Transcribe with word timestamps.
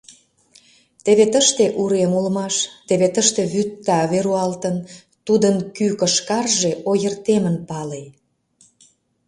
Теве 1.03 1.25
тыште 1.33 1.65
урем 1.81 2.11
улмаш, 2.19 2.55
теве 2.87 3.07
тыште 3.15 3.41
вӱд 3.53 3.69
таве 3.85 4.19
руалтын, 4.25 4.75
тудын 5.27 5.55
кӱ 5.75 5.85
кышкарже 5.99 6.71
ойыртемын 6.89 7.55
пале. 7.69 8.03